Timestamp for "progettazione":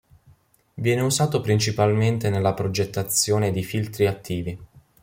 2.55-3.51